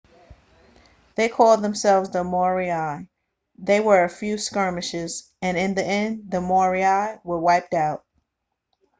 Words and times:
they 1.15 1.29
called 1.29 1.61
themselves 1.61 2.09
the 2.09 2.23
moriori 2.23 3.07
there 3.59 3.83
were 3.83 4.03
a 4.03 4.09
few 4.09 4.35
skirmishes 4.35 5.31
and 5.43 5.59
in 5.59 5.75
the 5.75 5.83
end 5.85 6.23
the 6.31 6.37
moriori 6.41 7.19
were 7.23 7.37
wiped 7.39 7.75
out 7.75 8.03